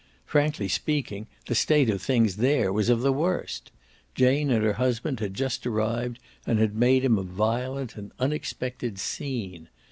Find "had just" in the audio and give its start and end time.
5.19-5.67